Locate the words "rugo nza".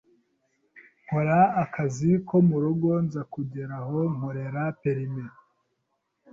2.63-3.21